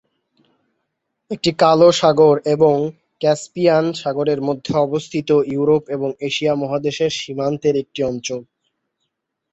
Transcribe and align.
এটি 1.31 1.51
কালো 1.59 1.89
সাগর 1.99 2.35
এবং 2.53 2.75
ক্যাস্পিয়ান 3.21 3.85
সাগরের 3.93 4.39
মধ্যে 4.47 4.71
অবস্থিত, 4.79 5.29
ইউরোপ 5.53 5.83
ও 5.97 6.27
এশিয়া 6.27 6.53
মহাদেশের 6.61 7.11
সীমান্তের 7.19 7.75
একটি 7.83 8.01
অঞ্চল। 8.03 8.41